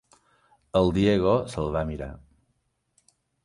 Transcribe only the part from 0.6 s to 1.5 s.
El Diego